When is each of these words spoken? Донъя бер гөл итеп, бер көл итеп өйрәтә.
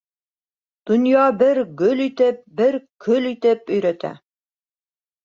Донъя 0.85 1.25
бер 1.41 1.59
гөл 1.81 2.01
итеп, 2.05 2.39
бер 2.63 2.79
көл 3.07 3.29
итеп 3.33 3.71
өйрәтә. 3.77 4.13